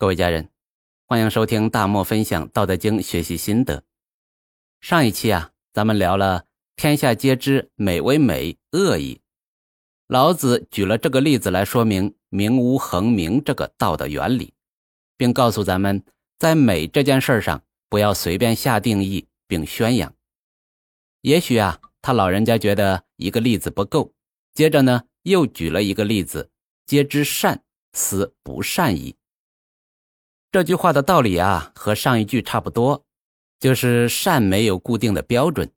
[0.00, 0.48] 各位家人，
[1.08, 3.82] 欢迎收听大漠分享《道德经》学习心得。
[4.80, 6.44] 上一期啊，咱们聊了
[6.76, 9.20] “天下皆知美为美，恶已”。
[10.06, 14.54] 老子举了这个例子来说明“名无恒名”这个道的原理，
[15.16, 16.04] 并告诉咱们，
[16.38, 20.14] 在美这件事上不要随便下定义并宣扬。
[21.22, 24.14] 也许啊，他老人家觉得一个例子不够，
[24.54, 26.52] 接着呢，又举了一个例子
[26.86, 29.16] ：“皆知善，斯不善矣。”
[30.50, 33.04] 这句话的道理啊，和上一句差不多，
[33.60, 35.70] 就是善没有固定的标准，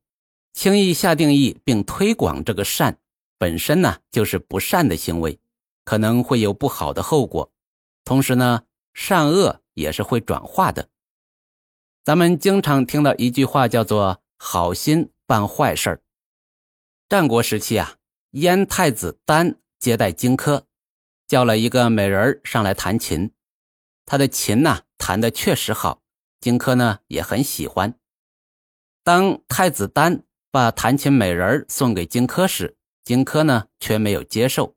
[0.54, 2.98] 轻易下定义并推广这个善，
[3.36, 5.38] 本身呢就是不善的行为，
[5.84, 7.52] 可能会有不好的后果。
[8.02, 8.62] 同时呢，
[8.94, 10.88] 善恶也是会转化的。
[12.02, 16.00] 咱们经常听到一句话叫做“好心办坏事儿”。
[17.10, 17.96] 战国时期啊，
[18.30, 20.62] 燕太子丹接待荆轲，
[21.28, 23.30] 叫了一个美人上来弹琴。
[24.04, 26.02] 他的琴呢弹的确实好，
[26.40, 27.94] 荆轲呢也很喜欢。
[29.04, 34.76] 当太子丹把弹琴美人送给荆轲时，荆轲呢却没有接受。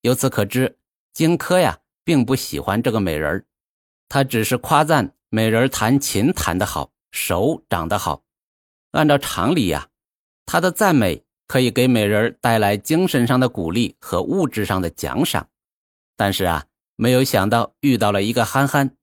[0.00, 0.78] 由此可知，
[1.12, 3.44] 荆轲呀并不喜欢这个美人
[4.08, 8.22] 他只是夸赞美人弹琴弹得好，手长得好。
[8.92, 9.88] 按照常理呀，
[10.46, 15.48] 他的赞美可以给美人带来精神上的鼓励和物质上的奖赏，
[16.16, 16.66] 但是啊。
[17.00, 18.94] 没有想到遇到了一个憨憨，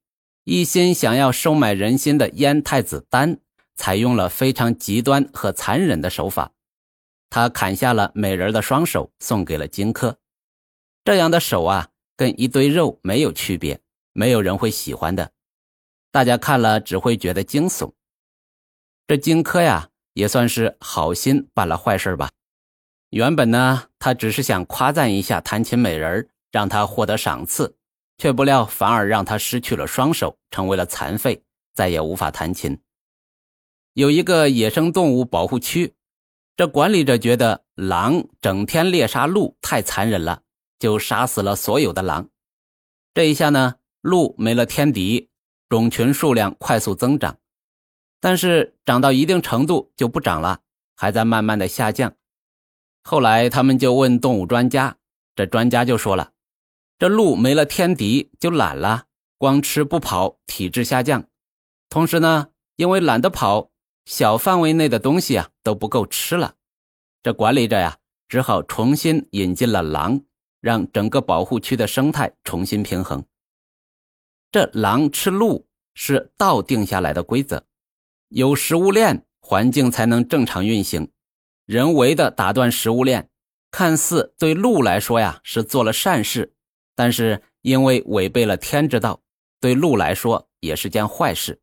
[0.44, 3.40] 一心想要收买人心的燕太子丹，
[3.73, 6.52] 采用了非常极端和残忍的手法。
[7.31, 10.14] 他砍下了美人的双手，送给了荆轲。
[11.03, 13.81] 这样的手啊，跟一堆肉没有区别，
[14.14, 15.31] 没有人会喜欢的。
[16.12, 17.92] 大家看了只会觉得惊悚。
[19.08, 22.30] 这荆轲呀，也算是好心办了坏事吧。
[23.09, 27.73] 原本呢，他只是想夸赞一下弹琴美人，让他获得赏赐。
[28.17, 32.79] 却不料，反而让他失去了双手，成为了残废，再也无法弹琴。
[33.93, 35.93] 有一个野生动物保护区，
[36.55, 40.41] 这管理者觉得狼整天猎杀鹿太残忍了，
[40.79, 42.29] 就杀死了所有的狼。
[43.13, 45.29] 这一下呢，鹿没了天敌，
[45.69, 47.38] 种群数量快速增长，
[48.19, 50.59] 但是长到一定程度就不长了，
[50.95, 52.16] 还在慢慢的下降。
[53.03, 54.97] 后来他们就问动物专家，
[55.35, 56.31] 这专家就说了。
[57.00, 59.06] 这鹿没了天敌就懒了，
[59.38, 61.28] 光吃不跑，体质下降。
[61.90, 63.69] 同时呢，因为懒得跑，
[64.06, 66.56] 小范围内的东西啊都不够吃了。
[67.22, 70.22] 这管理者呀，只好重新引进了狼，
[70.59, 73.24] 让整个保护区的生态重新平衡。
[74.52, 77.66] 这狼吃鹿是道定下来的规则，
[78.30, 81.12] 有食物链，环境才能正常运行。
[81.68, 83.30] 人为的打断食物链，
[83.69, 86.56] 看似对鹿来说呀是做了善事。
[86.97, 89.22] 但是因为违背了天之道，
[89.62, 91.62] 对鹿来说也是件坏事。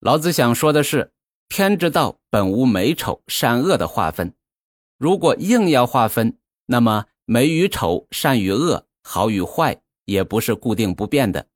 [0.00, 1.12] 老子想说的是，
[1.48, 4.34] 天之道本无美丑善恶的划分，
[4.98, 6.36] 如果硬要划分，
[6.66, 11.46] 那么美与丑、善与恶、好与坏也不是固定不变的。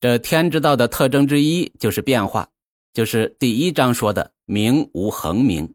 [0.00, 2.50] 这天之道的特征之一就是变化，
[2.92, 5.72] 就是第一章说的“名无恒名”。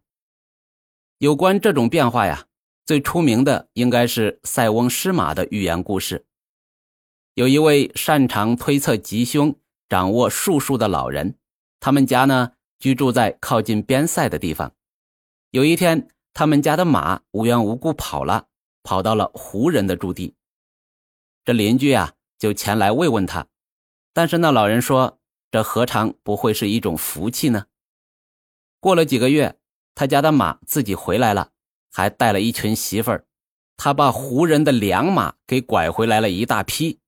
[1.20, 2.46] 有关这种变化呀。
[2.86, 6.24] 最出名的应该是塞翁失马的寓言故事。
[7.34, 9.56] 有一位擅长推测吉凶、
[9.90, 11.36] 掌握术数的老人，
[11.80, 14.72] 他们家呢居住在靠近边塞的地方。
[15.50, 18.48] 有一天，他们家的马无缘无故跑了，
[18.84, 20.36] 跑到了胡人的驻地。
[21.44, 23.48] 这邻居啊就前来慰问他，
[24.14, 25.20] 但是那老人说
[25.50, 27.66] ：“这何尝不会是一种福气呢？”
[28.80, 29.58] 过了几个月，
[29.96, 31.54] 他家的马自己回来了。
[31.96, 33.26] 还带了一群媳妇儿，
[33.78, 37.00] 他把胡人的良马给拐回来了一大批，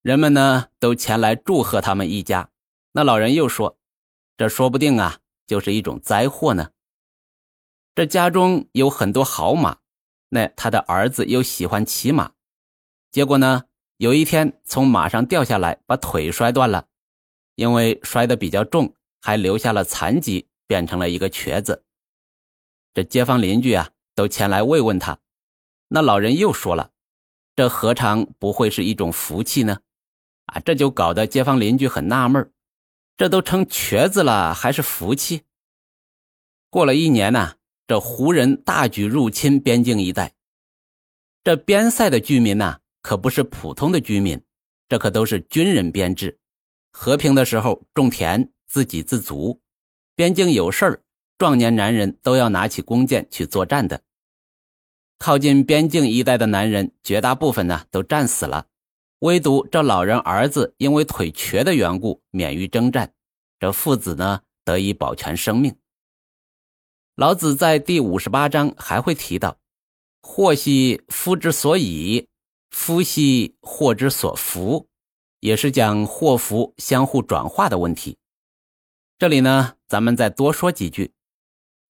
[0.00, 2.48] 人们呢都前来祝贺他们一家。
[2.92, 3.76] 那老人又说
[4.38, 6.70] ：“这说不定啊，就是一种灾祸呢。
[7.94, 9.76] 这家中有很多好马，
[10.30, 12.32] 那他的儿子又喜欢骑马，
[13.10, 13.64] 结果呢，
[13.98, 16.86] 有一天从马上掉下来，把腿摔断了，
[17.54, 21.84] 因为摔得比较重，还留下了残疾，变成了一个瘸子。”
[22.92, 25.18] 这街坊邻居啊，都前来慰问他。
[25.88, 26.90] 那老人又说了
[27.56, 29.80] ：“这何尝不会是一种福气呢？”
[30.46, 32.52] 啊，这就搞得街坊邻居很纳闷
[33.16, 35.42] 这都成瘸子了，还是福气？
[36.70, 37.56] 过了一年呢，
[37.86, 40.32] 这胡人大举入侵边境一带。
[41.44, 44.42] 这边塞的居民呢，可不是普通的居民，
[44.88, 46.38] 这可都是军人编制。
[46.92, 49.60] 和平的时候种田，自给自足；
[50.16, 51.02] 边境有事儿。
[51.40, 54.02] 壮年男人都要拿起弓箭去作战的。
[55.16, 58.66] 靠近边境一带的男人，绝大部分呢都战死了，
[59.20, 63.14] 唯独这老人儿子因为腿瘸的缘故免于征战，
[63.58, 65.74] 这父子呢得以保全生命。
[67.16, 69.56] 老子在第五十八章还会提到
[70.20, 72.28] ：“祸兮夫之所以，
[72.68, 74.88] 夫兮祸之所伏”，
[75.40, 78.18] 也是讲祸福相互转化的问题。
[79.18, 81.14] 这里呢，咱们再多说几句。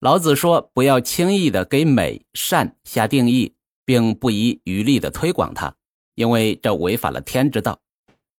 [0.01, 3.55] 老子说：“不要轻易的给美善下定义，
[3.85, 5.77] 并不遗余力的推广它。”
[6.17, 7.79] 因为这违反了天之道，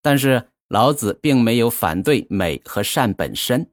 [0.01, 3.71] 但是老子并没有反对美和善本身，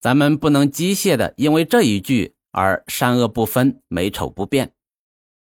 [0.00, 4.72] 咱们不能机械的因为这一句而善恶不分、美丑不变。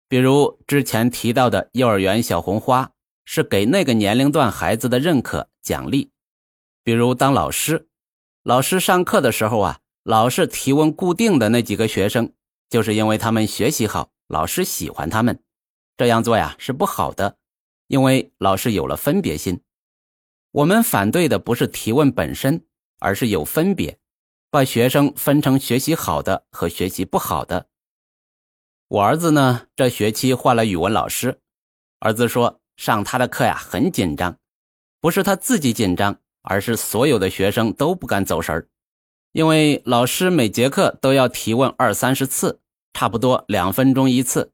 [0.07, 2.91] 比如之前提到的幼儿园小红花，
[3.25, 6.09] 是给那个年龄段孩子的认可奖励；
[6.83, 7.87] 比如当老师，
[8.43, 12.31] 老师上课的时候啊，老是提问固定的那几个学生，
[12.69, 15.39] 就是因为他们学习好，老师喜欢他们。
[15.97, 17.37] 这样做呀是不好的。
[17.87, 19.61] 因为老师有了分别心，
[20.51, 22.63] 我们反对的不是提问本身，
[22.99, 23.97] 而是有分别，
[24.51, 27.67] 把学生分成学习好的和学习不好的。
[28.87, 31.41] 我儿子呢，这学期换了语文老师，
[31.99, 34.37] 儿子说上他的课呀很紧张，
[35.01, 38.67] 不是他自己紧张，而是所有的学生都不敢走神儿，
[39.35, 42.61] 因为老师每节课都要提问二三十次，
[42.93, 44.53] 差不多两分钟一次。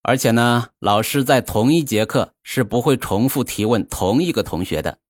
[0.00, 5.00] 而且呢，老师在同一节课是不会重复提问同一个同学的。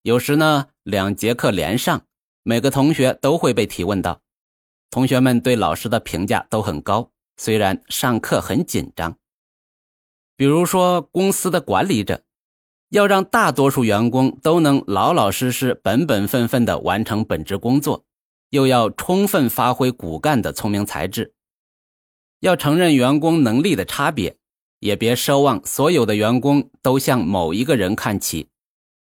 [0.00, 2.06] 有时呢，两节课连上，
[2.42, 4.22] 每个同学都会被提问到。
[4.90, 9.18] 同学们对老师的评价都很高，虽然上课很紧张。
[10.38, 12.22] 比如说，公司的管理者
[12.88, 18.06] 要让大多数员工都能老老实实、本本分分地完成本职工作，
[18.54, 21.34] 又要充分发挥骨干的聪明才智。
[22.38, 24.36] 要承认员工能力的差别，
[24.78, 28.46] 也别奢望所有的员工都向某一个人看齐，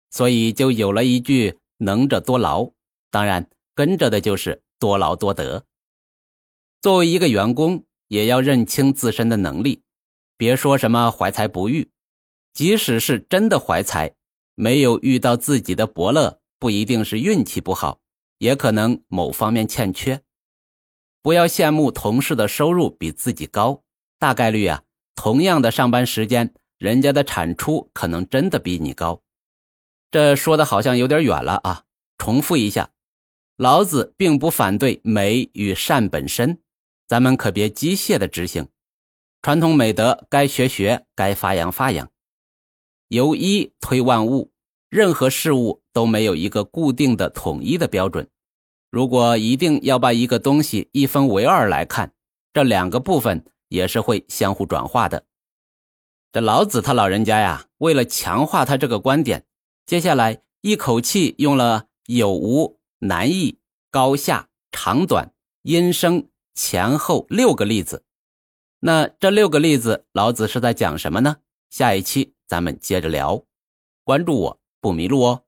[0.10, 2.72] 所以就有了一句“能者多劳”，
[3.12, 5.64] 当然跟着的就是“多劳多得”。
[6.82, 9.84] 作为一个员工，也要认清自身的能力，
[10.36, 11.92] 别说什么怀才不遇，
[12.56, 14.16] 即使是真的怀才，
[14.56, 18.00] 没有遇到自己的伯乐，不一定是运气不好，
[18.44, 20.22] 也可能某方面欠缺。
[21.22, 23.84] 不要羡慕同事的收入比自己高，
[24.20, 24.84] 大概率啊，
[25.16, 29.22] 同样的上班时间，人家的产出可能真的比你高。
[30.12, 31.86] 这说的好像有点远了啊！
[32.18, 32.90] 重复一下，
[33.56, 36.60] 老子并不反对美与善本身，
[37.08, 38.68] 咱们可别机械的执行。
[39.42, 42.10] 传统美德该学学，该发扬发扬。
[43.08, 44.52] 由一推万物，
[44.90, 48.28] 任何事物都没有一个固定的统一的标准。
[48.94, 52.14] 如果一定要把一个东西一分为二来看，
[52.54, 55.26] 这两个部分也是会相互转化的。
[56.32, 59.48] 这老子他老人家呀，为了强化他这个观点，
[59.88, 63.58] 接下来一口气用了有无、难易、
[63.90, 68.06] 高下、长短、音声、前后六个例子。
[68.82, 71.38] 那这六个例子，老子是在讲什么呢？
[71.72, 73.44] 下一期咱们接着聊，
[74.04, 75.43] 关注我不迷路哦。